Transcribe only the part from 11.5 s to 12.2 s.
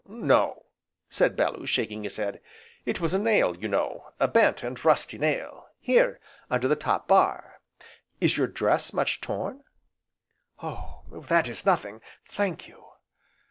nothing,